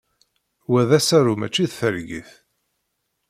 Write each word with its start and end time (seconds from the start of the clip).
Wa 0.71 0.81
d 0.87 0.91
asaru 0.97 1.33
mačči 1.39 1.65
d 1.69 1.73
targit! 1.77 2.29